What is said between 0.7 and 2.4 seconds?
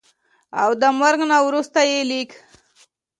دَمرګ نه وروستو ئې ليک